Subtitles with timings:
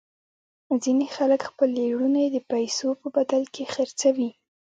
[0.83, 4.29] ځینې خلک خپلې لوڼې د پیسو په بدل کې خرڅوي.